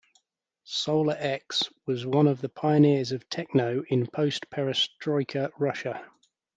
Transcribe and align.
SolarX 0.65 1.71
was 1.85 2.07
one 2.07 2.25
of 2.25 2.41
the 2.41 2.49
pioneers 2.49 3.11
of 3.11 3.29
techno 3.29 3.83
in 3.87 4.07
post-Perestroika 4.07 5.51
Russia. 5.59 6.03